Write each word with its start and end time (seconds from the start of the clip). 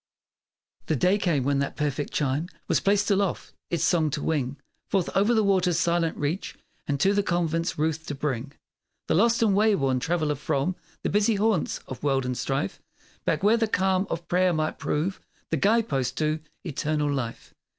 The 0.87 0.95
day 0.95 1.19
came 1.19 1.43
when 1.43 1.59
that 1.59 1.75
perfect 1.75 2.11
chime 2.11 2.47
Was 2.67 2.79
placed 2.79 3.11
aloft, 3.11 3.53
its 3.69 3.83
song 3.83 4.09
to 4.09 4.23
wing 4.23 4.57
Forth 4.89 5.15
o'er 5.15 5.25
the 5.35 5.43
waters' 5.43 5.77
silent 5.77 6.17
reach 6.17 6.55
And 6.87 6.99
to 6.99 7.13
the 7.13 7.21
convent's 7.21 7.77
roof 7.77 8.03
to 8.07 8.15
bring 8.15 8.53
The 9.07 9.13
lost 9.13 9.43
and 9.43 9.55
wayworn 9.55 9.99
traveller 9.99 10.33
from 10.33 10.75
The 11.03 11.11
busy 11.11 11.35
haunts 11.35 11.81
of 11.87 12.01
world 12.01 12.25
and 12.25 12.35
strife, 12.35 12.81
Back, 13.25 13.43
where 13.43 13.57
the 13.57 13.67
calm 13.67 14.07
of 14.09 14.27
prayer 14.27 14.53
might 14.53 14.79
prove 14.79 15.21
The 15.51 15.57
guide 15.57 15.87
post 15.87 16.17
to 16.17 16.39
Eternal 16.65 17.13
life! 17.13 17.53